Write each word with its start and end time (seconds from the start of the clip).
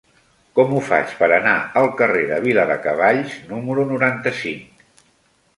Com 0.59 0.71
ho 0.77 0.79
faig 0.85 1.11
per 1.19 1.27
anar 1.35 1.53
al 1.83 1.91
carrer 2.01 2.23
de 2.31 2.39
Viladecavalls 2.47 3.37
número 3.53 3.87
noranta-cinc? 3.93 4.85